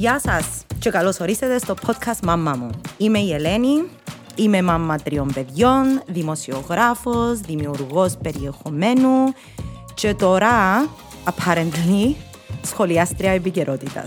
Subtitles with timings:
[0.00, 0.46] Γεια σας
[0.78, 2.70] και καλώς ορίσατε στο podcast «Μάμμα μου».
[2.96, 3.88] Είμαι η Ελένη,
[4.34, 9.32] είμαι μάμμα τριών παιδιών, δημοσιογράφος, δημιουργός περιεχομένου
[9.94, 10.50] και τώρα,
[11.24, 12.14] apparently,
[12.62, 14.04] σχολιάστρια επικαιρότητα.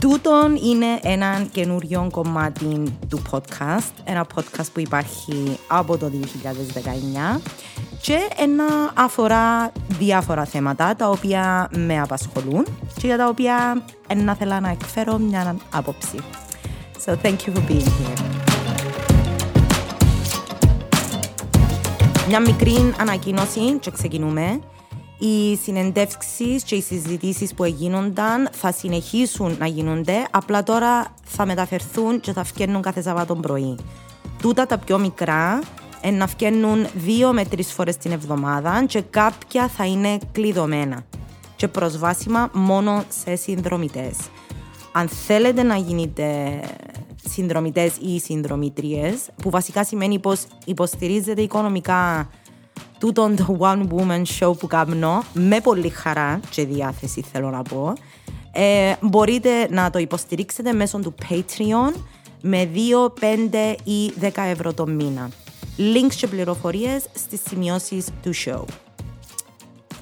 [0.00, 6.10] Τούτον είναι ένα καινούριο κομμάτι του podcast, ένα podcast που υπάρχει από το
[7.34, 7.40] 2019
[8.00, 8.64] και ένα
[8.94, 12.66] αφορά διάφορα θέματα τα οποία με απασχολούν
[13.02, 13.84] και για τα οποία
[14.16, 16.18] να θέλω να εκφέρω μια άποψη.
[17.04, 18.20] So thank you for being here.
[22.28, 24.60] Μια μικρή ανακοίνωση και ξεκινούμε.
[25.18, 32.20] Οι συνεντεύξεις και οι συζητήσεις που έγινονταν θα συνεχίσουν να γίνονται, απλά τώρα θα μεταφερθούν
[32.20, 33.76] και θα φτιάχνουν κάθε Σαββάτο πρωί.
[34.42, 35.60] Τούτα τα πιο μικρά
[36.12, 41.04] να φτιάχνουν δύο με τρεις φορές την εβδομάδα και κάποια θα είναι κλειδωμένα
[41.62, 44.16] και προσβάσιμα μόνο σε συνδρομητές.
[44.92, 46.60] Αν θέλετε να γίνετε
[47.28, 52.30] συνδρομητές ή συνδρομητρίε, που βασικά σημαίνει πως υποστηρίζετε οικονομικά
[52.98, 57.92] τούτον το One Woman Show που κάνω με πολύ χαρά και διάθεση θέλω να πω.
[58.52, 61.94] Ε, μπορείτε να το υποστηρίξετε μέσω του Patreon
[62.42, 62.78] με 2,
[63.52, 65.30] 5 ή 10 ευρώ το μήνα.
[65.78, 68.64] Links και πληροφορίες στις σημειώσεις του show.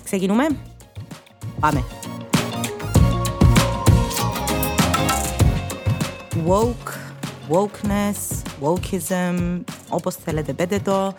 [0.04, 0.46] Ξεκινούμε.
[1.60, 1.84] Πάμε.
[6.46, 6.92] Woke,
[7.50, 11.16] wokeness, wokeism, όπως θέλετε πέτε το.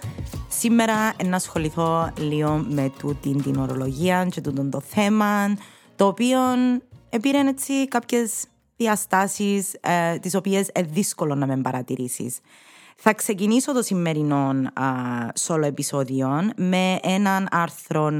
[0.47, 5.57] Σήμερα να ασχοληθώ λίγο με τούτη την ορολογία και τούτο το θέμα,
[5.95, 6.39] το οποίο
[7.09, 8.31] επήρε έτσι κάποιες
[8.77, 12.39] διαστάσεις ε, τις οποίες είναι δύσκολο να με παρατηρήσεις.
[12.95, 14.51] Θα ξεκινήσω το σημερινό
[15.47, 18.11] solo επεισόδιο με έναν άρθρο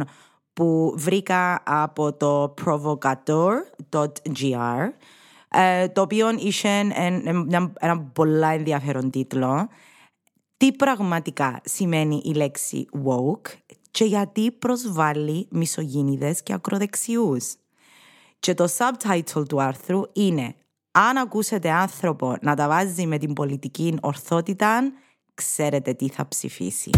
[0.54, 4.90] που βρήκα από το provocateur.gr
[5.54, 9.68] ε, το οποίο είχε ένα, ένα πολλά ενδιαφέρον τίτλο
[10.62, 13.50] τι πραγματικά σημαίνει η λέξη woke
[13.92, 17.56] και γιατί προσβάλλει μισογίνηδες και ακροδεξιούς.
[18.40, 20.56] Και το subtitle του άρθρου είναι
[20.92, 24.92] «Αν ακούσετε άνθρωπο να τα βάζει με την πολιτική ορθότητα,
[25.34, 26.92] ξέρετε τι θα ψηφίσει».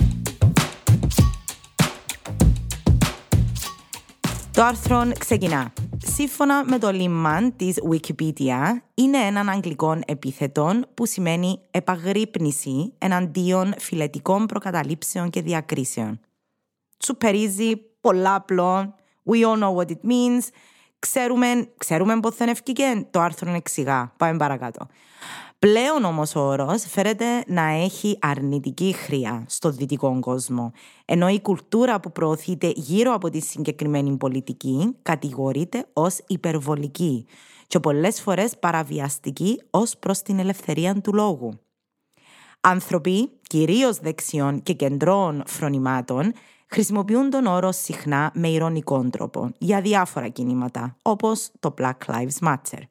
[4.53, 5.73] Το άρθρο ξεκινά.
[5.97, 8.59] Σύμφωνα με το λίμαν της Wikipedia,
[8.93, 16.19] είναι έναν αγγλικό επίθετο που σημαίνει επαγρύπνηση εναντίον φιλετικών προκαταλήψεων και διακρίσεων.
[17.05, 18.95] Σου περίζει πολλά απλό,
[19.31, 20.47] we all know what it means,
[20.99, 24.13] ξέρουμε, ξέρουμε πώς θα ευκήκε, το άρθρο εξηγά.
[24.17, 24.87] Πάμε παρακάτω.
[25.63, 30.71] Πλέον όμως ο όρος φέρεται να έχει αρνητική χρειά στο δυτικό κόσμο,
[31.05, 37.25] ενώ η κουλτούρα που προωθείται γύρω από τη συγκεκριμένη πολιτική κατηγορείται ως υπερβολική
[37.67, 41.59] και πολλές φορές παραβιαστική ως προς την ελευθερία του λόγου.
[42.61, 46.33] Άνθρωποι, κυρίως δεξιών και κεντρώων φρονημάτων,
[46.67, 52.81] χρησιμοποιούν τον όρο συχνά με ηρωνικό τρόπο για διάφορα κινήματα, όπως το Black Lives Matter.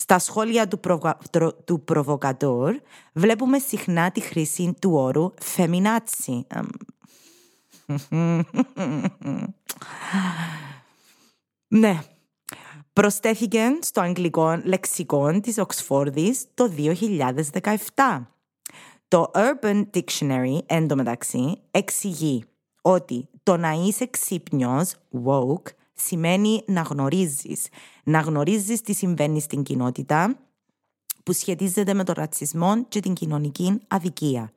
[0.00, 1.18] Στα σχόλια του, προβο...
[1.64, 2.76] του προβοκατόρ
[3.12, 6.46] βλέπουμε συχνά τη χρήση του όρου «φεμινάτσι».
[11.68, 12.02] ναι.
[12.92, 18.24] Προστέθηκε στο αγγλικό λεξικό της Οξφόρδης το 2017.
[19.08, 22.44] Το Urban Dictionary, εντωμεταξύ, εξηγεί
[22.82, 24.94] ότι το να είσαι ξύπνιος,
[25.24, 27.68] woke, σημαίνει να γνωρίζεις.
[28.04, 30.38] Να γνωρίζεις τι συμβαίνει στην κοινότητα
[31.22, 34.52] που σχετίζεται με τον ρατσισμό και την κοινωνική αδικία.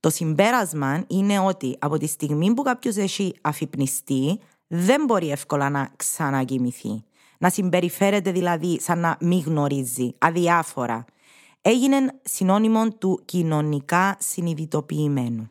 [0.00, 5.90] Το συμπέρασμα είναι ότι από τη στιγμή που κάποιος έχει αφυπνιστεί, δεν μπορεί εύκολα να
[5.96, 7.04] ξανακοιμηθεί.
[7.38, 11.04] Να συμπεριφέρεται δηλαδή σαν να μην γνωρίζει, αδιάφορα.
[11.62, 15.50] Έγινε συνώνυμο του κοινωνικά συνειδητοποιημένου.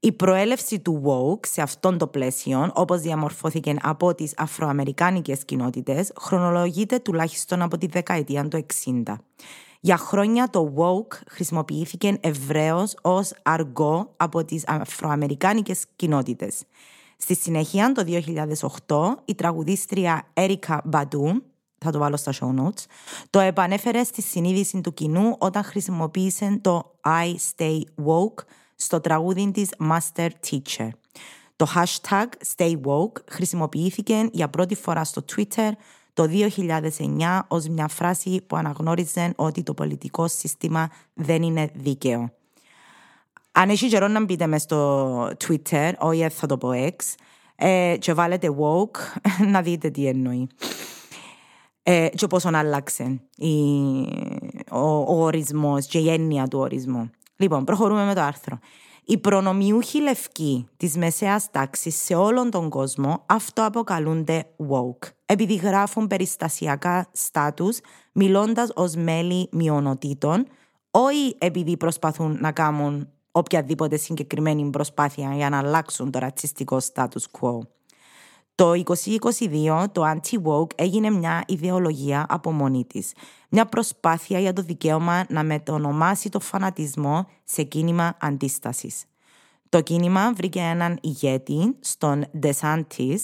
[0.00, 6.98] Η προέλευση του woke σε αυτόν το πλαίσιο, όπως διαμορφώθηκε από τις αφροαμερικάνικες κοινότητες, χρονολογείται
[6.98, 9.02] τουλάχιστον από τη δεκαετία του 60.
[9.80, 16.62] Για χρόνια το woke χρησιμοποιήθηκε ευρέως ως αργό από τις αφροαμερικάνικες κοινότητες.
[17.16, 18.04] Στη συνέχεια, το
[18.86, 21.42] 2008, η τραγουδίστρια Έρικα Μπαντού,
[21.78, 22.84] θα το βάλω στα show notes,
[23.30, 28.44] το επανέφερε στη συνείδηση του κοινού όταν χρησιμοποίησε το I stay woke
[28.76, 30.88] στο τραγούδι της Master Teacher.
[31.56, 32.26] Το hashtag
[32.56, 35.70] Stay Woke χρησιμοποιήθηκε για πρώτη φορά στο Twitter
[36.14, 42.30] το 2009 ως μια φράση που αναγνώριζε ότι το πολιτικό σύστημα δεν είναι δίκαιο.
[43.52, 46.96] Αν έχει καιρό να μπείτε μες στο Twitter, όχι θα το πω X,
[47.56, 49.20] ε, και βάλετε woke,
[49.52, 50.48] να δείτε τι εννοεί.
[51.82, 53.54] ε, και πόσο άλλαξε η,
[54.70, 57.10] ο, ο ορισμός και η έννοια του ορισμού.
[57.36, 58.58] Λοιπόν, προχωρούμε με το άρθρο.
[59.04, 67.08] Οι προνομιούχοι λευκοί της μεσαίας τάξης σε όλον τον κόσμο αυτοαποκαλούνται woke, επειδή γράφουν περιστασιακά
[67.12, 67.78] στάτους
[68.12, 70.46] μιλώντας ως μέλη μειονοτήτων,
[70.90, 77.58] όχι επειδή προσπαθούν να κάνουν οποιαδήποτε συγκεκριμένη προσπάθεια για να αλλάξουν το ρατσιστικό status quo.
[78.56, 83.12] Το 2022 το anti-woke έγινε μια ιδεολογία από μόνη της.
[83.48, 89.04] Μια προσπάθεια για το δικαίωμα να μετονομάσει το φανατισμό σε κίνημα αντίστασης.
[89.68, 93.18] Το κίνημα βρήκε έναν ηγέτη, στον DeSantis,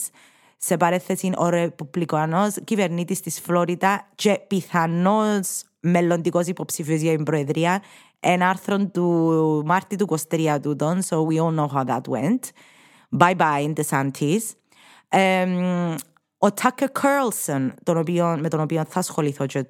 [0.57, 7.81] σε παρέθεση ο ρεπουμπλικανός κυβερνήτης της Φλόριτα και πιθανός μελλοντικός υποψήφιος για την Προεδρία,
[8.19, 12.39] ένα άρθρο του Μάρτη του 23 τούτον, so we all know how that went.
[13.17, 14.41] Bye bye, DeSantis
[16.37, 19.65] ο Tucker Carlson, τον οποίο, με τον οποίο θα ασχοληθώ και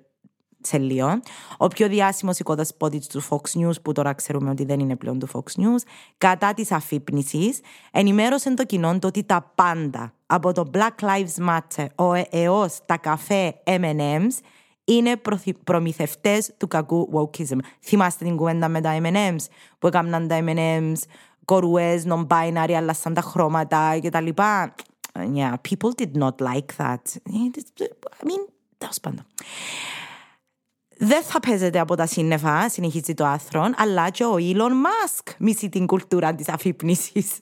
[0.62, 1.20] σε λίγο,
[1.58, 5.28] ο πιο διάσημος οικοδεσπότης του Fox News, που τώρα ξέρουμε ότι δεν είναι πλέον του
[5.34, 5.82] Fox News,
[6.18, 7.60] κατά της αφύπνισης,
[7.92, 13.56] ενημέρωσε το κοινό του ότι τα πάντα, από το Black Lives Matter έως τα καφέ
[13.64, 14.38] M&M's,
[14.86, 15.22] είναι
[15.64, 17.58] προμηθευτές του κακού wokeism.
[17.82, 19.46] Θυμάστε την κουβέντα με τα M&M's
[19.80, 21.02] που έκαναν τα M&M's
[21.46, 24.28] κορουές, non-binary, αλλά σαν τα χρώματα κτλ
[25.20, 27.18] yeah, people did not like that.
[27.28, 29.26] I mean, τέλος πάντων.
[30.98, 35.70] Δεν θα παίζεται από τα σύννεφα, συνεχίζει το άθρο, αλλά και ο Elon Musk μισεί
[35.70, 37.40] την κουλτούρα της αφύπνισης.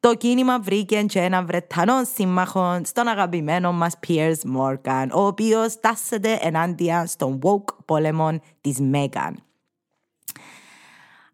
[0.00, 6.38] Το κίνημα βρήκε και ένα Βρετανό σύμμαχο στον αγαπημένο μας Piers Morgan, ο οποίος τάσσεται
[6.40, 9.32] ενάντια στον woke πόλεμο της Megan.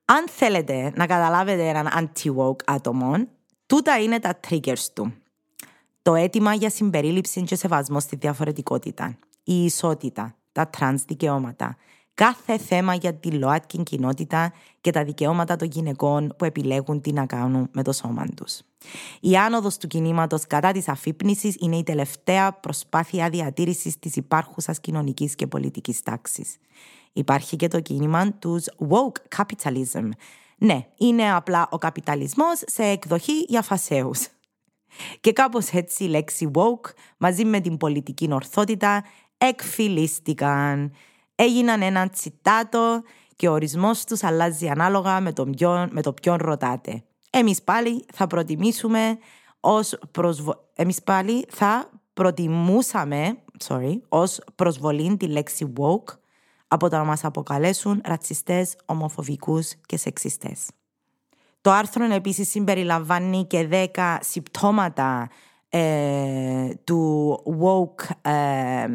[0.04, 3.14] Αν θέλετε να καταλάβετε έναν anti-woke άτομο,
[3.72, 5.14] Τούτα είναι τα triggers του.
[6.02, 11.76] Το αίτημα για συμπερίληψη και σεβασμό στη διαφορετικότητα, η ισότητα, τα τρανς δικαιώματα,
[12.14, 17.26] κάθε θέμα για τη ΛΟΑΤΚΙ κοινότητα και τα δικαιώματα των γυναικών που επιλέγουν τι να
[17.26, 18.60] κάνουν με το σώμα τους.
[19.20, 25.34] Η άνοδος του κινήματος κατά της αφύπνισης είναι η τελευταία προσπάθεια διατήρησης της υπάρχουσας κοινωνικής
[25.34, 26.56] και πολιτικής τάξης.
[27.12, 30.08] Υπάρχει και το κίνημα του woke capitalism,
[30.62, 34.28] ναι, είναι απλά ο καπιταλισμός σε εκδοχή για φασαίους.
[35.20, 39.04] Και κάπως έτσι η λέξη woke μαζί με την πολιτική ορθότητα
[39.38, 40.92] εκφυλίστηκαν.
[41.34, 43.02] Έγιναν ένα τσιτάτο
[43.36, 47.04] και ο ορισμός τους αλλάζει ανάλογα με, τον ποιον, με το ποιον ρωτάτε.
[47.30, 49.18] Εμείς πάλι θα προτιμήσουμε
[49.60, 50.68] ως προσβο...
[50.74, 53.38] Εμείς πάλι θα προτιμούσαμε
[53.68, 56.16] sorry, ως προσβολή τη λέξη woke
[56.72, 60.68] από το να μας αποκαλέσουν ρατσιστές, ομοφοβικούς και σεξιστές.
[61.60, 65.30] Το άρθρο επίσης συμπεριλαμβάνει και 10 συμπτώματα
[65.68, 68.86] ε, του woke ε,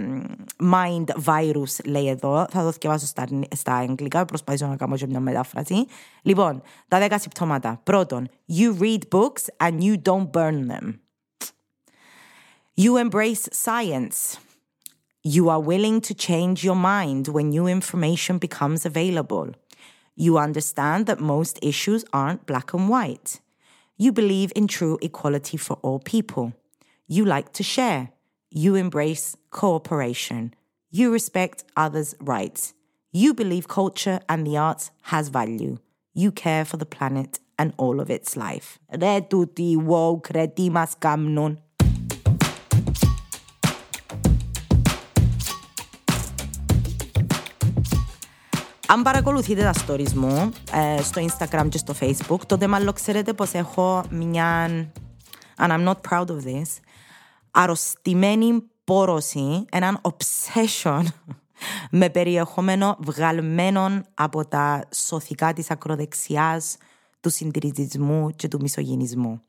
[0.72, 2.46] mind virus, λέει εδώ.
[2.50, 3.26] Θα το διαβάσω στα,
[3.56, 5.86] στα αγγλικά, προσπαθήσω να κάνω και μια μετάφραση.
[6.22, 7.80] Λοιπόν, τα 10 συμπτώματα.
[7.84, 8.28] Πρώτον,
[8.58, 10.94] you read books and you don't burn them.
[12.76, 14.47] You embrace science.
[15.30, 19.50] You are willing to change your mind when new information becomes available.
[20.16, 23.42] You understand that most issues aren't black and white.
[23.98, 26.54] You believe in true equality for all people.
[27.08, 28.12] You like to share.
[28.52, 30.54] You embrace cooperation.
[30.92, 32.74] You respect others' rights.
[33.12, 35.80] You believe culture and the arts has value.
[36.14, 38.80] You care for the planet and all of its life.
[38.98, 41.58] Re tutti woke re mas kamnon.
[48.90, 53.54] Αν παρακολουθείτε τα stories μου ε, στο Instagram και στο Facebook, τότε μάλλον ξέρετε πως
[53.54, 54.68] έχω μια,
[55.58, 56.68] and I'm not proud of this,
[57.52, 61.04] αρρωστημένη πόρωση, έναν obsession
[62.00, 66.78] με περιεχόμενο βγαλμένο από τα σωθικά της ακροδεξιάς,
[67.20, 69.42] του συντηρητισμού και του μισογενισμού.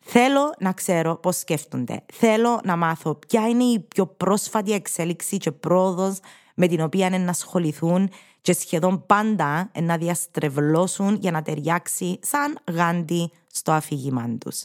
[0.00, 2.04] Θέλω να ξέρω πώς σκέφτονται.
[2.12, 6.18] Θέλω να μάθω ποια είναι η πιο πρόσφατη εξέλιξη και πρόοδος
[6.54, 8.10] με την οποία είναι να ασχοληθούν
[8.46, 14.64] και σχεδόν πάντα να διαστρεβλώσουν για να ταιριάξει σαν γάντι στο αφήγημά τους.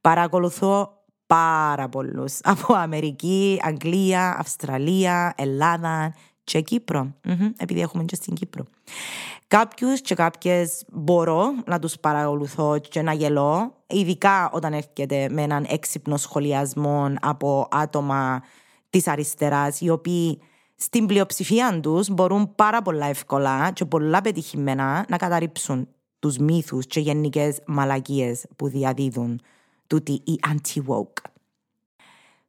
[0.00, 0.92] Παρακολουθώ
[1.26, 6.14] πάρα πολλούς από Αμερική, Αγγλία, Αυστραλία, Ελλάδα
[6.44, 7.14] και κυπρο
[7.56, 8.64] επειδή έχουμε και στην Κύπρο.
[9.48, 15.66] Κάποιους και κάποιες μπορώ να τους παρακολουθώ και να γελώ, ειδικά όταν έρχεται με έναν
[15.68, 18.42] έξυπνο σχολιασμό από άτομα
[18.90, 20.40] της αριστεράς, οι οποίοι
[20.82, 27.00] στην πλειοψηφία τους μπορούν πάρα πολλά εύκολα και πολλά πετυχημένα να καταρρύψουν τους μύθους και
[27.00, 29.40] γενικές μαλακίες που διαδίδουν
[29.86, 31.30] τούτη η anti-woke.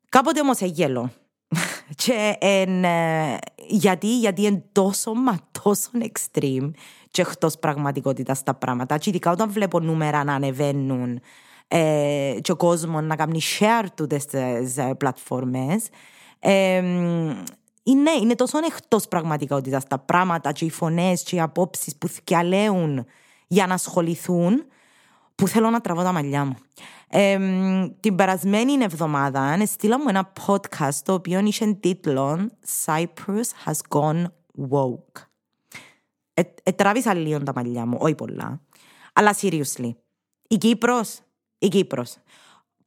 [0.10, 1.12] Κάποτε όμως έγελο
[2.04, 3.38] και εν, ε,
[3.68, 6.72] γιατί, γιατί είναι τόσο μα τόσο extreme
[7.12, 8.98] και εκτός πραγματικότητας τα πράγματα.
[8.98, 11.20] Και ειδικά όταν βλέπω νούμερα να ανεβαίνουν
[11.68, 14.26] ε, και ο κόσμος να κάνει share του τις
[14.98, 15.88] πλατφόρμες.
[16.40, 16.84] Ε,
[17.84, 23.06] είναι, είναι τόσο εκτό πραγματικότητα τα πράγματα και οι φωνές και οι απόψεις που θυκιαλέουν
[23.48, 24.66] για να ασχοληθούν
[25.36, 26.56] που θέλω να τραβώ τα μαλλιά μου.
[27.08, 27.38] Ε,
[28.00, 32.50] την περασμένη εβδομάδα στείλα μου ένα podcast το οποίο είχε τίτλο
[32.86, 34.26] Cyprus has gone
[34.70, 35.22] woke.
[36.34, 38.62] Ε, ε, τράβησα λίγο τα μαλλιά μου, όχι πολλά.
[39.14, 39.92] Αλλά seriously.
[40.48, 41.20] Η Κύπρος,
[41.58, 42.16] η Κύπρος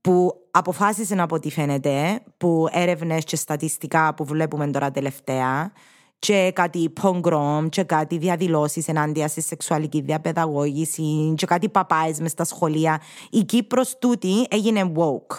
[0.07, 5.73] που αποφάσισε από ό,τι φαίνεται, που έρευνες και στατιστικά που βλέπουμε τώρα τελευταία,
[6.19, 12.45] και κάτι πογκρόμ και κάτι διαδηλώσεις ενάντια στη σεξουαλική διαπαιδαγώγηση και κάτι παπάες μες στα
[12.45, 13.01] σχολεία.
[13.31, 15.37] Η Κύπρος τούτη έγινε woke.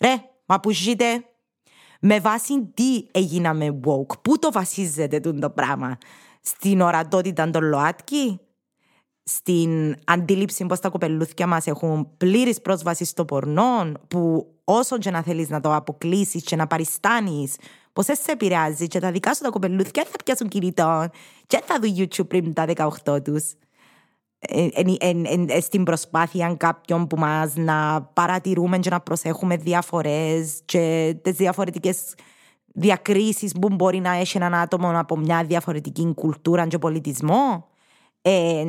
[0.00, 0.14] Ρε,
[0.46, 1.24] μα που ζείτε,
[2.00, 5.98] με βάση τι έγιναμε woke, πού το βασίζεται το πράγμα,
[6.40, 8.40] στην ορατότητα των ΛΟΑΤΚΙ,
[9.24, 15.22] στην αντίληψη πως τα κοπελούθια μας έχουν πλήρης πρόσβαση στο πορνό, που όσο και να
[15.22, 17.56] θέλεις να το αποκλείσεις και να παριστάνεις
[17.92, 21.08] Πώ σε επηρεάζει και τα δικά σου τα κοπελούθια θα πιάσουν κινητό
[21.46, 22.66] και θα δουν YouTube πριν τα
[23.04, 23.52] 18 τους.
[25.60, 32.14] Στην προσπάθεια κάποιον που μας να παρατηρούμε και να προσέχουμε διαφορές και τις διαφορετικές
[32.66, 37.71] διακρίσεις που μπορεί να έχει έναν άτομο από μια διαφορετική κουλτούρα και πολιτισμό.
[38.22, 38.64] Ε,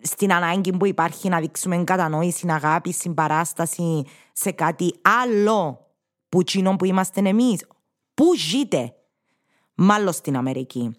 [0.00, 5.86] στην ανάγκη που υπάρχει να δείξουμε κατανόηση, αγάπη, συμπαράσταση σε κάτι άλλο
[6.28, 7.66] που τσίνο που είμαστε εμείς.
[8.14, 8.94] Πού ζείτε,
[9.74, 10.96] μάλλον στην Αμερική.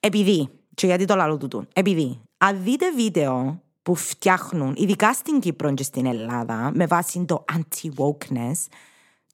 [0.00, 5.74] Επειδή, και γιατί το λαλό του επειδή αν δείτε βίντεο που φτιάχνουν, ειδικά στην Κύπρο
[5.74, 8.66] και στην Ελλάδα, με βάση το anti-wokeness,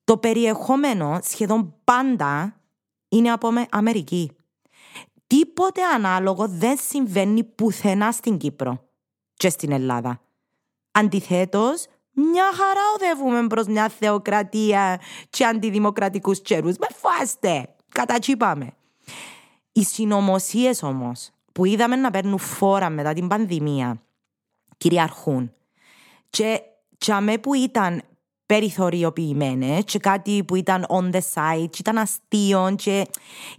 [0.04, 2.60] το περιεχόμενο σχεδόν πάντα
[3.08, 4.30] είναι από Αμερική.
[5.30, 8.88] Τίποτε ανάλογο δεν συμβαίνει πουθενά στην Κύπρο
[9.34, 10.20] και στην Ελλάδα.
[10.90, 16.76] Αντιθέτως, μια χαρά οδεύουμε προς μια θεοκρατία και αντιδημοκρατικούς τσέρους.
[16.76, 17.74] Με φάστε!
[17.92, 18.72] Κατατσίπαμε.
[19.72, 24.02] Οι συνωμοσίες όμως που είδαμε να παίρνουν φόρα μετά την πανδημία
[24.76, 25.52] κυριαρχούν.
[26.30, 26.60] Και
[26.98, 28.02] τσαμέ που ήταν
[28.50, 33.06] περιθωριοποιημένες και κάτι που ήταν on the side και ήταν αστείο και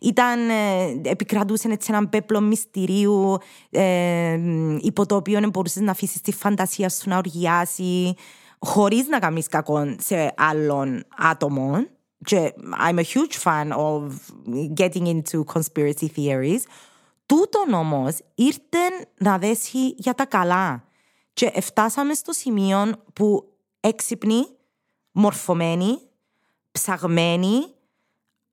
[0.02, 3.38] ήταν, ε, επικρατούσε έτσι έναν πέπλο μυστηρίου
[3.70, 4.40] ε,
[4.80, 8.14] υπό το οποίο μπορούσες να αφήσεις τη φαντασία σου να οργιάσει
[8.60, 11.86] χωρίς να κάνεις κακό σε άλλον άτομο.
[12.26, 12.54] Και
[12.88, 14.02] I'm a huge fan of
[14.74, 16.62] getting into conspiracy theories.
[17.26, 20.84] Τούτον όμως ήρθε να δέσει για τα καλά.
[21.34, 23.44] Και φτάσαμε στο σημείο που
[23.80, 24.46] έξυπνοι,
[25.12, 25.98] μορφωμένοι,
[26.72, 27.74] ψαγμένοι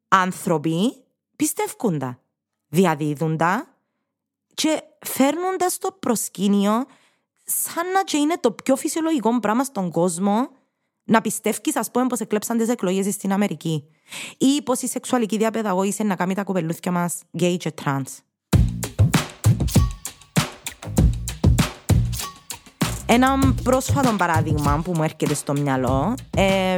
[0.09, 1.05] άνθρωποι
[1.37, 2.21] πιστεύκουν τα,
[2.69, 3.77] διαδίδουν τα
[4.55, 6.87] και φέρνουν τα στο προσκήνιο
[7.45, 10.49] σαν να και είναι το πιο φυσιολογικό πράγμα στον κόσμο
[11.05, 13.85] να πιστεύει, ας πούμε, πως εκλέψαν τις εκλογές στην Αμερική.
[14.39, 18.19] Ή πως η σεξουαλική διαπαιδαγώγηση να κάνει τα κοπελούθια μας γκέι και τρανς.
[23.11, 26.77] Ένα πρόσφατο παράδειγμα που μου έρχεται στο μυαλό, ε,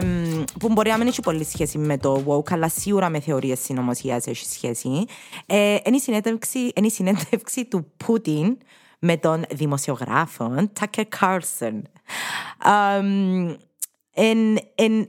[0.59, 4.27] που μπορεί να μην έχει πολύ σχέση με το woke, αλλά σίγουρα με θεωρίες συνωμοσίας
[4.27, 5.05] έχει σχέση,
[5.47, 8.59] ε, είναι, η συνέντευξη, είναι η συνέντευξη του Πούτιν
[8.99, 11.83] με τον δημοσιογράφο Tucker Carlson.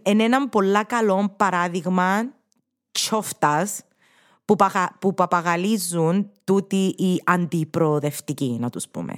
[0.03, 2.33] Εν έναν πολλά καλό παράδειγμα
[2.91, 3.81] τσόφτας
[4.45, 9.13] που, παγα, που παπαγαλίζουν τούτοι οι αντιπροοδευτικοί, να τους πούμε.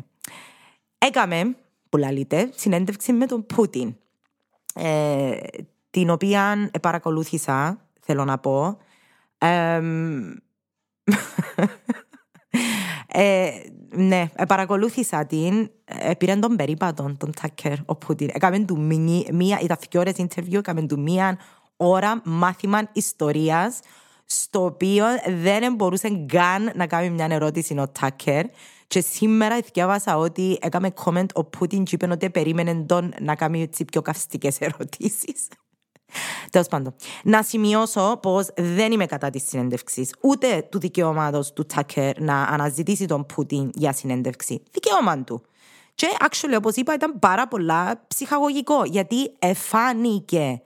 [0.98, 1.56] Έκαμε,
[1.94, 3.96] που λαλείτε, συνέντευξη με τον Πούτιν,
[4.74, 5.38] ε,
[5.90, 8.78] την οποία παρακολούθησα, θέλω να πω.
[9.38, 9.82] Ε,
[13.08, 13.50] ε,
[13.90, 15.70] ναι, ε, παρακολούθησα την.
[15.86, 18.30] Ε, πήραν τον περίπατο, τον Τάκερ, ο Πούτιν.
[18.34, 18.80] Έκαμε του
[19.32, 21.38] μία, ήταν δύο ώρες interview, έκαμε του μία
[21.78, 23.80] ώρα μάθημα ιστορίας,
[24.26, 25.06] στο οποίο
[25.42, 28.46] δεν μπορούσε καν να κάνει μια ερώτηση ο Τάκερ.
[28.88, 33.62] Και σήμερα διάβασα ότι έκαμε comment ο Πούτιν και είπε ότι περίμενε τον να κάνει
[33.62, 35.48] έτσι πιο καυστικές ερωτήσεις.
[36.52, 42.22] Τέλος πάντων, να σημειώσω πως δεν είμαι κατά της συνέντευξης ούτε του δικαιώματος του Τάκερ
[42.22, 44.64] να αναζητήσει τον Πούτιν για συνέντευξη.
[44.72, 45.42] Δικαίωμα του.
[45.96, 50.62] Και actually, όπως είπα, ήταν πάρα πολλά ψυχαγωγικό γιατί εφάνηκε.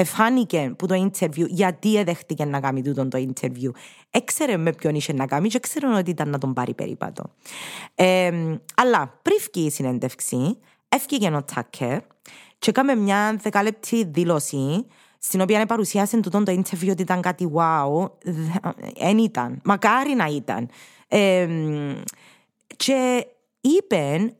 [0.00, 3.70] Εφάνηκε που το interview, γιατί εδέχτηκε να κάνει τούτο το interview.
[4.10, 7.24] Έξερε με ποιον είχε να κάνει και έξερε ότι ήταν να τον πάρει περίπατο.
[7.94, 8.32] Ε,
[8.74, 11.98] αλλά πριν βγει η συνέντευξη, έφυγε ο Τάκερ
[12.58, 14.86] και έκαμε μια δεκάλεπτη δήλωση
[15.18, 18.10] στην οποία παρουσίασε τούτο το interview ότι ήταν κάτι wow,
[18.98, 19.60] δεν ήταν.
[19.64, 20.68] Μακάρι να ήταν.
[21.08, 21.48] Ε,
[22.76, 23.26] και
[23.60, 24.34] είπε,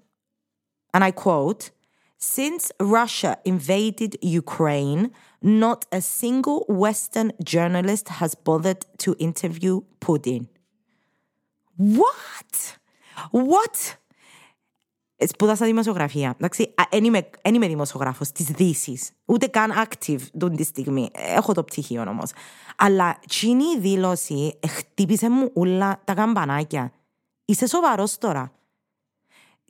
[0.90, 1.70] and I quote,
[2.20, 5.10] Since Russia invaded Ukraine,
[5.42, 10.48] not a single Western journalist has bothered to interview Putin.
[11.76, 12.78] What?
[13.30, 13.98] What?
[15.26, 16.34] Σπούδασα δημοσιογραφία.
[16.40, 19.10] Εντάξει, δεν είμαι, είμαι δημοσιογράφος της Δύσης.
[19.24, 21.10] Ούτε καν active τον τη στιγμή.
[21.12, 22.30] Έχω το πτυχίο όμως.
[22.76, 26.92] Αλλά τσίνη η δήλωση χτύπησε μου όλα τα καμπανάκια.
[27.44, 28.52] Είσαι σοβαρός τώρα.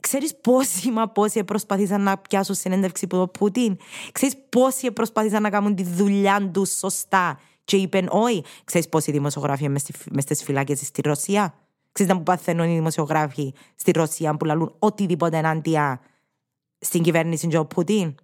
[0.08, 3.76] Ξέρεις πόσοι μα πόσοι προσπαθήσαν να πιάσουν συνέντευξη από τον Πούτιν;
[4.12, 8.44] Ξέρεις πόσοι προσπαθήσαν να κάνουν τη δουλειά τους σωστά; Και είπαν όχι.
[8.64, 9.86] Ξέρεις πόσοι δημοσιογράφοι μες
[10.18, 11.54] στις φυλάκες στη Ρωσία;
[11.92, 16.00] Ξέρεις να μου παθαίνουν οι δημοσιογράφοι στη Ρωσία που λαλούν οτιδήποτε ενάντια
[16.78, 18.14] στην κυβέρνηση του Πούτιν;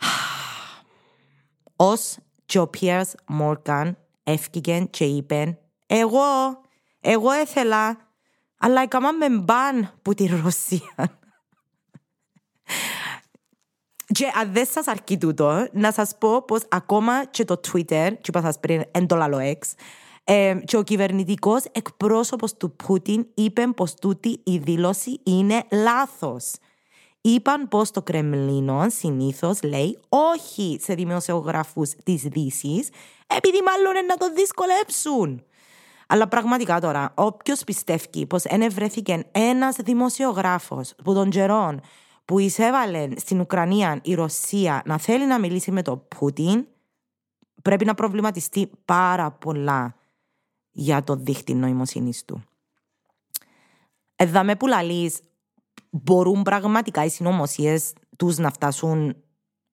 [1.76, 6.20] Ως και ο Πιέρς Μόρκαν έφυγε και είπε εγώ,
[7.00, 8.07] εγώ έθελα
[8.58, 11.18] αλλά έκαναμε μπαν που τη Ρωσία.
[14.12, 18.28] Και αν δεν σας αρκεί τούτο, να σας πω πως ακόμα και το Twitter, και
[18.28, 19.74] είπα σας πριν, εν το λαλό εξ,
[20.24, 26.52] ε, και ο κυβερνητικός εκπρόσωπος του Πούτιν είπε πως τούτη η δήλωση είναι λάθος.
[27.20, 32.88] Είπαν πως το Κρεμλίνο συνήθως λέει όχι σε δημοσιογράφους της Δύσης,
[33.26, 35.44] επειδή μάλλον να το δυσκολέψουν.
[36.10, 41.80] Αλλά πραγματικά τώρα, όποιος πιστεύει πως ενευρέθηκε ένας δημοσιογράφος που των καιρών
[42.24, 46.66] που εισέβαλε στην Ουκρανία η Ρωσία να θέλει να μιλήσει με τον Πούτιν,
[47.62, 49.94] πρέπει να προβληματιστεί πάρα πολλά
[50.70, 52.44] για το δίχτυ νοημοσύνης του.
[54.16, 55.20] Εδάμε που λαλείς,
[55.90, 59.16] μπορούν πραγματικά οι συνωμοσίες τους να φτάσουν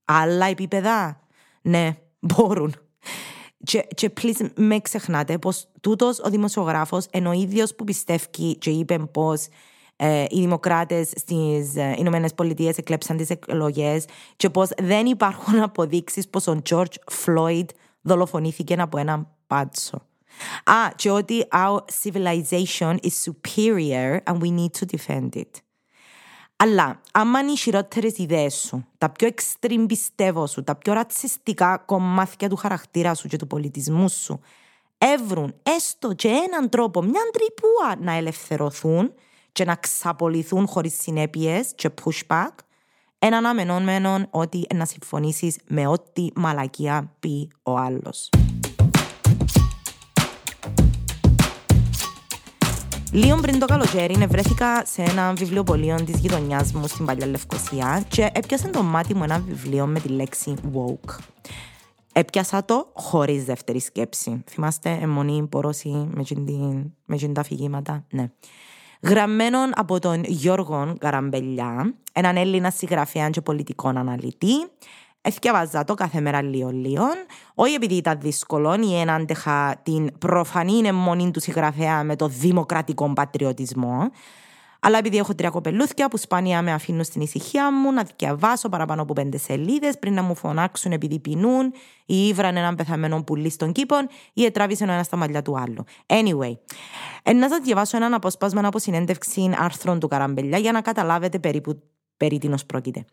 [0.05, 1.19] άλλα επίπεδα;
[1.61, 2.75] Ναι, μπορούν.
[3.65, 8.69] Και, και please με ξεχνάτε πως τούτος ο δημοσιογράφος ενώ ο ίδιος που πιστεύει και
[8.69, 9.47] είπε πως
[9.95, 16.27] ε, οι δημοκράτες στις ε, Ηνωμένες Πολιτείες εκλέψαν τις εκλογές και πως δεν υπάρχουν αποδείξεις
[16.29, 17.65] πως ο George Floyd
[18.01, 20.01] δολοφονήθηκε από έναν πάτσο.
[20.63, 25.64] Α, και ότι our civilization is superior and we need to defend it.
[26.57, 31.77] Αλλά, άμα είναι οι χειρότερες ιδέες σου, τα πιο extreme πιστεύω σου, τα πιο ρατσιστικά
[31.77, 34.39] κομμάτια του χαρακτήρα σου και του πολιτισμού σου,
[34.97, 39.13] έβρουν έστω και έναν τρόπο, μια τρυπούα να ελευθερωθούν
[39.51, 42.51] και να ξαπολυθούν χωρίς συνέπειες και pushback,
[43.19, 48.29] ένα αναμενόμενο ότι να συμφωνήσεις με ό,τι μαλακία πει ο άλλος.
[53.15, 58.29] Λίγο πριν το καλοκαίρι βρέθηκα σε ένα βιβλιοπωλείο της γειτονιάς μου στην Παλιά Λευκοσία και
[58.33, 61.17] έπιασε το μάτι μου ένα βιβλίο με τη λέξη woke.
[62.13, 64.43] Έπιασα το χωρίς δεύτερη σκέψη.
[64.49, 66.07] Θυμάστε, αιμονή, πόροση
[67.05, 68.31] με την τα αφηγήματα; Ναι.
[69.01, 74.55] Γραμμένο από τον Γιώργο Καραμπελιά, έναν Έλληνα συγγραφέα και πολιτικό αναλυτή,
[75.27, 77.03] Εθιαβάζα το κάθε μέρα λίγο λίγο,
[77.55, 83.13] όχι επειδή ήταν δύσκολο ή εν άντεχα την προφανή αιμονή του συγγραφέα με το δημοκρατικό
[83.13, 84.09] πατριωτισμό,
[84.79, 89.01] αλλά επειδή έχω τρία κοπελούθια που σπάνια με αφήνουν στην ησυχία μου να διαβάσω παραπάνω
[89.01, 91.73] από πέντε σελίδες πριν να μου φωνάξουν επειδή πεινούν
[92.05, 93.95] ή ήβραν έναν πεθαμένο πουλί στον κήπο
[94.33, 95.83] ή ετράβησαν ένας στα μαλλιά του άλλου.
[96.05, 96.57] Anyway,
[97.35, 101.81] να σας διαβάσω έναν αποσπάσμα από συνέντευξη άρθρων του Καραμπελιά για να καταλάβετε περίπου
[102.17, 103.05] περί τίνος πρόκειται.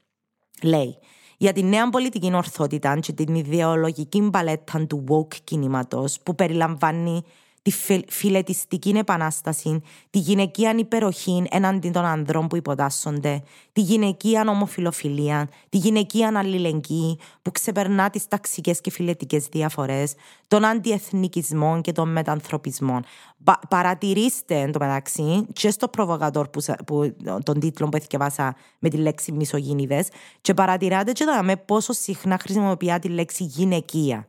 [0.63, 0.99] Λέει,
[1.43, 7.25] για τη νέα πολιτική ορθότητα και την ιδεολογική μπαλέτα του woke κινήματος που περιλαμβάνει
[7.63, 7.73] τη
[8.09, 16.33] φιλετιστική επανάσταση, τη γυναικεία υπεροχή εναντί των ανδρών που υποτάσσονται, τη γυναικεία ομοφιλοφιλία, τη γυναικεία
[16.37, 20.15] αλληλεγγύη που ξεπερνά τις ταξικές και φιλετικές διαφορές,
[20.49, 23.01] τον αντιεθνικισμό και τον μετανθρωπισμό.
[23.45, 28.89] Πα, παρατηρήστε εν τω μεταξύ και στο προβοκατόρ που, που, τον τίτλο που έθιεβάσα με
[28.89, 30.05] τη λέξη μισογίνηδε,
[30.41, 34.27] και παρατηράτε και με πόσο συχνά χρησιμοποιεί τη λέξη γυναικεία.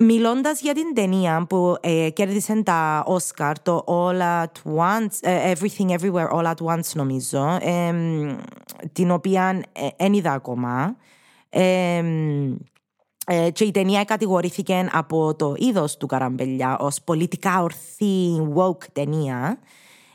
[0.00, 5.88] Μιλώντας για την ταινία που ε, κέρδισε τα Όσκαρ, το All at Once, ε, Everything
[5.98, 7.94] Everywhere All at Once νομίζω, ε,
[8.92, 9.62] την οποία
[9.96, 10.96] δεν είδα ακόμα.
[13.52, 19.58] και η ταινία κατηγορήθηκε από το είδος του Καραμπελιά ως πολιτικά ορθή woke ταινία.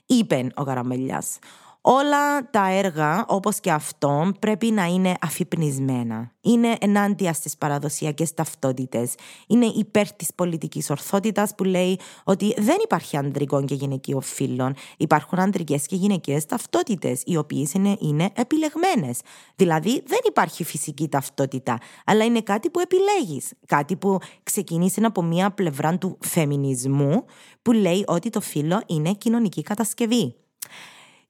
[0.06, 1.38] Είπε ο Καραμπελιάς
[1.86, 6.32] Όλα τα έργα, όπως και αυτό, πρέπει να είναι αφυπνισμένα.
[6.42, 9.14] Είναι ενάντια στις παραδοσιακές ταυτότητες.
[9.48, 14.74] Είναι υπέρ της πολιτικής ορθότητας που λέει ότι δεν υπάρχει ανδρικό και γυναικείο φύλλο.
[14.98, 19.20] Υπάρχουν ανδρικές και γυναικείες ταυτότητες, οι οποίες είναι, είναι επιλεγμένες.
[19.56, 23.52] Δηλαδή δεν υπάρχει φυσική ταυτότητα, αλλά είναι κάτι που επιλέγεις.
[23.66, 27.26] Κάτι που ξεκίνησε από μία πλευρά του φεμινισμού
[27.62, 30.36] που λέει ότι το φύλο είναι κοινωνική κατασκευή.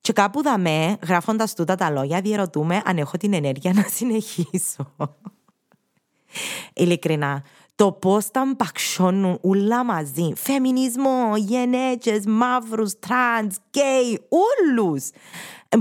[0.04, 4.96] Και κάπου δαμέ, γράφοντας τούτα τα λόγια, διερωτούμαι αν έχω την ενέργεια να συνεχίσω.
[6.74, 7.44] Ειλικρινά,
[7.76, 10.34] το πώς τα μπαξώνουν όλα μαζί.
[10.36, 15.10] Φεμινισμό, γεναίτζες, μαύρους, τρανς, γκέι, όλους.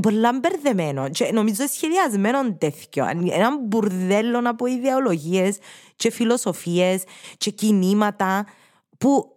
[0.02, 1.08] Πολλά μπερδεμένο.
[1.08, 3.06] Και νομίζω σχεδιασμένο τέτοιο.
[3.30, 5.58] Ένα μπουρδέλο από ιδεολογίες
[5.96, 7.02] και φιλοσοφίες
[7.36, 8.46] και κινήματα
[8.98, 9.31] που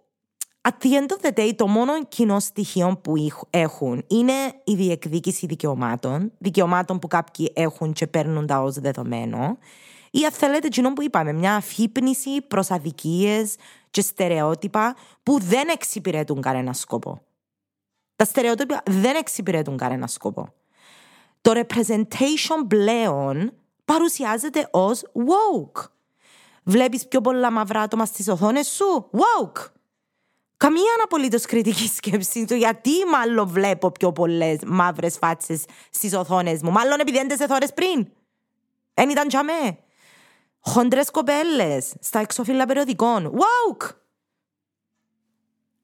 [0.68, 3.14] At the end of the day, το μόνο κοινό στοιχείο που
[3.50, 9.58] έχουν είναι η διεκδίκηση δικαιωμάτων, δικαιωμάτων που κάποιοι έχουν και παίρνουν τα ως δεδομένο,
[10.12, 13.56] ή αν θέλετε, εκείνο που είπαμε, μια αφύπνιση προς αδικίες
[13.90, 17.22] και στερεότυπα που δεν εξυπηρετούν κανένα σκοπό.
[18.16, 20.54] Τα στερεότυπα δεν εξυπηρετούν κανένα σκοπό.
[21.42, 23.54] Το representation πλέον
[23.86, 25.84] παρουσιάζεται ως woke.
[26.64, 29.74] Βλέπεις πιο πολλά μαυρά άτομα στις οθόνες σου, woke.
[30.58, 36.72] Καμία απολύτω κριτική σκέψη του γιατί μάλλον βλέπω πιο πολλές μαύρες φάτσες στις οθόνες μου.
[36.72, 38.08] Μάλλον επειδή έντεσε ώρε πριν.
[38.94, 39.78] Δεν ήταν τζαμέ.
[40.60, 43.34] Χοντρές κοπέλες στα εξώφυλλα περιοδικών.
[43.34, 43.96] Wow!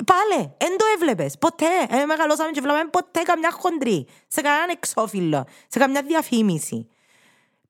[0.05, 1.37] Πάλε, δεν το έβλεπες.
[1.37, 1.87] Ποτέ.
[1.89, 4.07] Ε, μεγαλώσαμε και βλέπαμε ποτέ καμιά χοντρή.
[4.27, 5.45] Σε κανέναν εξώφυλλο.
[5.67, 6.87] Σε καμιά διαφήμιση.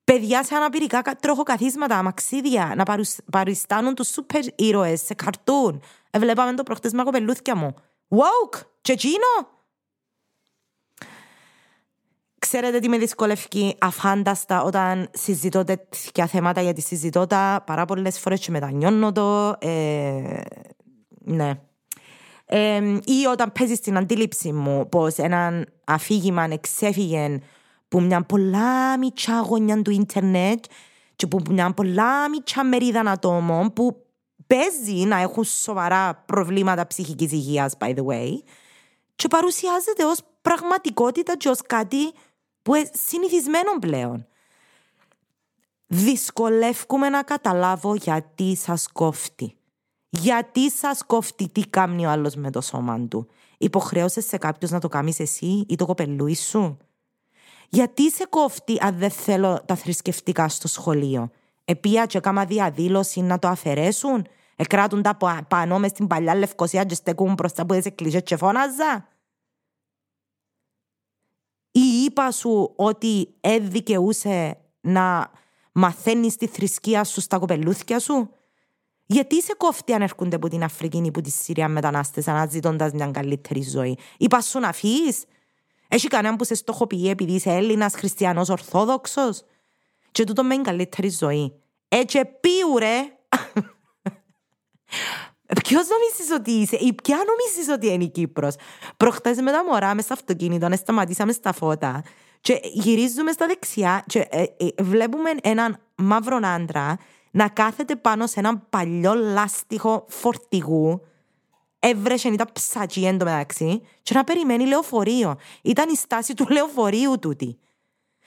[0.04, 2.86] Παιδιά σε αναπηρικά τροχοκαθίσματα, αμαξίδια, να
[3.32, 5.82] παριστάνουν τους σούπερ ήρωες σε καρτούν.
[6.12, 7.76] Εβλέπαμε το προχτές με κοπελούθια μου.
[8.10, 8.60] Woke!
[8.82, 9.60] Και εκείνο!
[12.40, 18.40] Ξέρετε τι με δυσκολεύει αφάνταστα όταν συζητώ τέτοια θέματα γιατί συζητώ τα πάρα πολλές φορές
[18.40, 19.56] και μετανιώνω το.
[19.60, 20.42] Ε,
[21.20, 21.52] ναι.
[22.46, 27.40] Ε, ή όταν παίζεις στην αντίληψη μου πως ένα αφήγημα εξέφυγε
[27.91, 30.65] που μια πολλά μητσά γωνιά του ίντερνετ
[31.15, 34.06] και που μια πολλά μητσά μερίδα ατόμων που
[34.47, 38.30] παίζει να έχουν σοβαρά προβλήματα ψυχικής υγείας, by the way,
[39.15, 42.12] και παρουσιάζεται ως πραγματικότητα και ως κάτι
[42.62, 44.27] που είναι συνηθισμένο πλέον.
[45.88, 49.56] Δυσκολεύκουμε να καταλάβω γιατί σας κόφτει.
[50.10, 53.27] Γιατί σας κόφτει τι κάνει ο άλλος με το σώμα του.
[53.58, 56.77] Υποχρέωσες σε κάποιος να το κάνεις εσύ ή το κοπελούι σου;
[57.74, 61.30] Γιατί σε κόφτει αν δεν θέλω τα θρησκευτικά στο σχολείο;
[61.66, 66.96] Επία και κάμα διαδήλωση να το αφαιρέσουν; Εκράτουν τα πάνω μες στην παλιά Λευκοσία και
[66.96, 69.08] στεκούν μπροστά από τις εκκλησίες και φώναζα;
[71.72, 75.32] Ή είπα σου ότι έδικαιούσε να
[75.72, 78.30] μαθαίνεις τη θρησκεία σου στα κοπελούθια σου;
[79.06, 83.12] Γιατί σε κόφτει αν έρχονται από την Αφρική ή από τη Συρία μετανάστες αναζητώντας μια
[83.12, 85.24] καλύτερη ζωή; Είπα σου να φύγεις;
[85.93, 89.43] Έχει κανέναν που σε στοχοποιεί επειδή είσαι Έλληνας, χριστιανός, ορθόδοξος;
[90.12, 91.54] Και τούτο με καλύτερη ζωή.
[91.88, 92.95] Έτσι πίουρε.
[95.63, 98.56] Ποιος νομίζεις ότι είσαι, ή ποια νομίζεις ότι είναι η Κύπρος;
[98.97, 102.04] Προχτές με τα μωρά μες στο αυτοκίνητο, να σταματήσαμε στα φώτα
[102.41, 106.97] και γυρίζουμε στα δεξιά και ε, ε, βλέπουμε έναν μαύρο άντρα
[107.32, 111.01] να κάθεται πάνω σε έναν παλιό λάστιχο φορτηγού.
[111.84, 115.36] Έβρεσε ήταν ψατζή εντωμεταξύ και να περιμένει λεωφορείο.
[115.62, 117.60] Ήταν η στάση του λεωφορείου τούτη.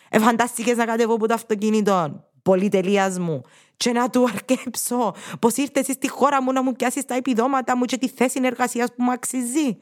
[0.09, 3.43] Εφαντάστηκε να κατεβώ από το αυτοκίνητο πολυτελείας μου
[3.77, 7.85] και να του αρκέψω πως ήρθε στη χώρα μου να μου πιάσει τα επιδόματα μου
[7.85, 9.79] και τη θέση εργασία που μου αξίζει.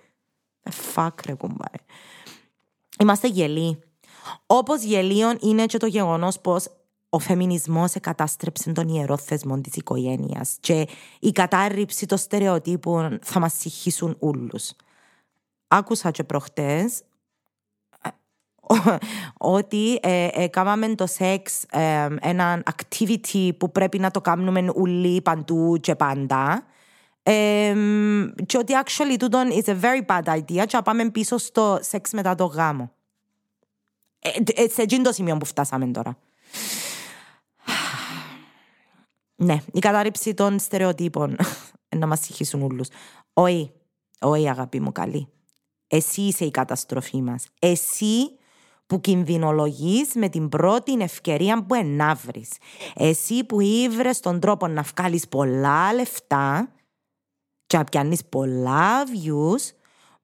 [0.70, 1.84] Φακ ρε κουμπάρε.
[3.00, 3.82] Είμαστε γελοί.
[4.46, 6.66] Όπως γελίων είναι και το γεγονός πως
[7.14, 10.88] ο φεμινισμός εκατάστρεψε τον ιερό θεσμό της οικογένειας και
[11.20, 14.72] η κατάρριψη των στερεοτύπων θα μας συγχύσουν όλους.
[15.68, 17.02] Άκουσα και προχτές
[19.38, 25.22] ότι ε, ε, κάναμε το σεξ ε, ένα activity που πρέπει να το κάνουμε όλοι
[25.22, 26.64] παντού και πάντα.
[27.22, 27.74] Ε,
[28.46, 32.34] και ότι actually τούτο is a very bad idea και πάμε πίσω στο σεξ μετά
[32.34, 32.92] το γάμο.
[34.18, 36.16] Ε, ε, σε εκείνο το σημείο που φτάσαμε τώρα.
[39.42, 41.36] Ναι, η κατάρριψη των στερεοτύπων
[42.00, 42.88] να μας συγχύσουν όλους.
[43.32, 43.72] Όχι,
[44.20, 45.28] όχι αγάπη μου καλή.
[45.86, 47.46] Εσύ είσαι η καταστροφή μας.
[47.60, 48.36] Εσύ
[48.86, 52.50] που κινδυνολογείς με την πρώτη ευκαιρία που ενάβρεις.
[52.94, 56.72] Εσύ που ήβρες τον τρόπο να βγάλεις πολλά λεφτά
[57.66, 59.70] και να πιάνεις πολλά views,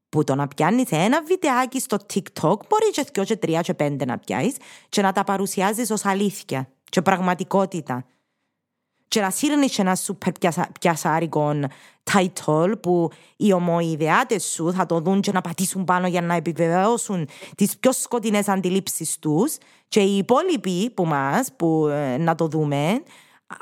[0.08, 4.04] που το να πιάνεις ένα βιντεάκι στο TikTok μπορεί και δυο και τρία και πέντε
[4.04, 4.56] να πιάσεις
[4.88, 8.06] και να τα παρουσιάζεις ως αλήθεια και πραγματικότητα.
[9.18, 10.32] Και να σύρνει ένας σούπερ
[10.80, 11.52] πιασάρικο
[12.12, 17.28] title που οι ομοειδεάτες σου θα το δουν και να πατήσουν πάνω για να επιβεβαιώσουν
[17.56, 19.56] τις πιο σκοτεινές αντιλήψεις τους
[19.88, 23.02] και οι υπόλοιποι που μας, που ε, να το δούμε,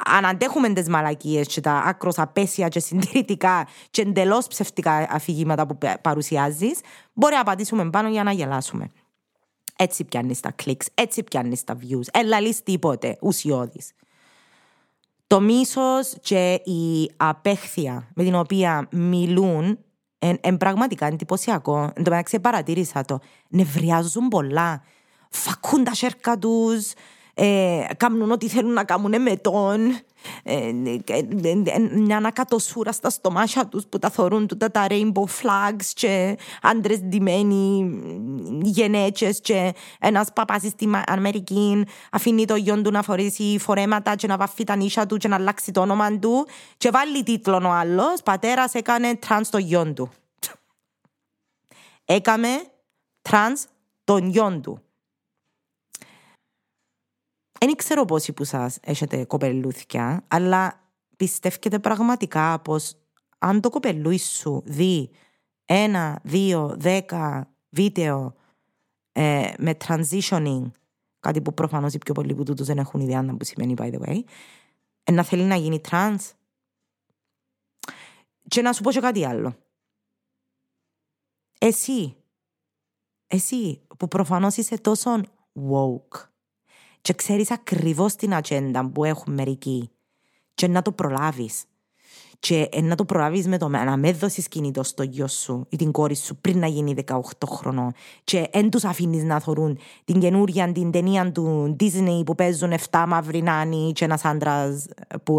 [0.04, 5.78] αν αντέχουμε τις μαλακίες και τα άκρος απέσια και συντηρητικά και εντελώς ψευτικά αφηγήματα που
[6.00, 6.80] παρουσιάζεις,
[7.12, 8.90] μπορεί να πατήσουμε πάνω για να γελάσουμε.
[9.76, 12.06] Έτσι πιάνεις τα clicks, έτσι πιάνεις τα views.
[12.12, 13.92] Έλα λύσει τίποτε, ουσιώδης.
[15.26, 19.78] Το μίσος και η απέχθεια με την οποία μιλούν
[20.18, 21.78] είναι πραγματικά εντυπωσιακό.
[21.82, 23.18] Εν τω μεταξύ παρατήρησα το.
[23.48, 24.82] Νευριάζουν πολλά.
[25.30, 26.92] Φακκούν τα σιέρκα τους,
[27.38, 29.98] ε, κάνουν ό,τι θέλουν να κάνουν με τον.
[30.42, 30.72] Ε,
[31.92, 37.90] μια ανακατοσούρα στα στομάχια τους που τα θωρούν τούτα τα rainbow flags και άντρες ντυμένοι
[38.62, 44.36] γεναίτζες και ένας παπάς στην Αμερική αφήνει το γιον του να φορέσει φορέματα και να
[44.36, 46.46] βαφεί τα νύσια του και να αλλάξει το όνομα του
[46.76, 50.10] και βάλει τίτλο ο άλλος πατέρας έκανε τρανς το γιον του
[52.04, 52.48] έκαμε
[53.22, 53.64] τρανς
[54.04, 54.85] τον γιον του
[57.58, 60.80] δεν ξέρω πόσοι που σας έχετε κοπελούθια, αλλά
[61.16, 62.96] πιστεύετε πραγματικά πως
[63.38, 65.10] αν το κοπελούι σου δει
[65.64, 68.34] ένα, δύο, δέκα βίντεο
[69.12, 70.70] ε, με transitioning,
[71.20, 74.00] κάτι που προφανώς οι πιο πολλοί που τούτους δεν έχουν ιδέα που σημαίνει by the
[74.00, 74.20] way,
[75.04, 76.30] ε, να θέλει να γίνει trans.
[78.48, 79.56] Και να σου πω και κάτι άλλο.
[81.58, 82.16] Εσύ,
[83.26, 85.20] εσύ που προφανώς είσαι τόσο
[85.70, 86.28] woke,
[87.06, 89.90] και ξέρεις ακριβώς την ατζέντα που έχουν μερικοί
[90.54, 91.64] και να το προλάβεις.
[92.38, 95.90] Και να το προλάβεις με το να με δώσεις κινητό στο γιο σου ή την
[95.90, 97.92] κόρη σου πριν να γίνει 18 χρονών
[98.24, 103.04] και δεν τους αφήνεις να θωρούν την καινούρια την ταινία του Disney που παίζουν 7
[103.08, 104.86] μαύροι νάνοι και ένας άντρας
[105.22, 105.38] που,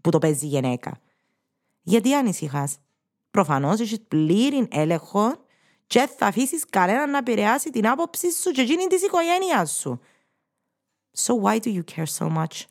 [0.00, 0.98] που το παίζει γυναίκα.
[1.82, 2.76] Γιατί ανησυχάς;
[3.30, 5.45] Προφανώς έχεις πλήρη έλεγχο
[5.86, 10.00] και θα αφήσεις κανέναν να επηρεάσει την άποψη σου και εκείνη της οικογένειας σου.
[11.16, 12.64] So why do you care so much?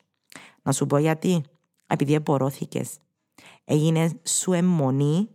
[0.64, 1.44] Να σου πω γιατί.
[1.88, 2.98] Επειδή επορώθηκες.
[3.66, 5.30] Έγινε σου αιμονή,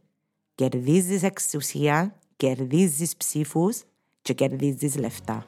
[0.55, 3.83] κερδίζεις εξουσία, κερδίζεις ψήφους
[4.23, 5.47] και κερδίζεις λεφτά.